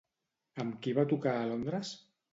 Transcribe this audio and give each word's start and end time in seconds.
Amb 0.63 0.79
qui 0.85 0.95
va 1.01 1.05
tocar 1.13 1.37
a 1.43 1.47
Londres? 1.53 1.97